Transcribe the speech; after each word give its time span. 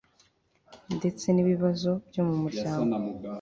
ndetse 0.97 1.25
n 1.31 1.37
ibibazo 1.43 1.89
byo 2.09 2.21
mu 2.27 2.35
muryango 2.41 2.91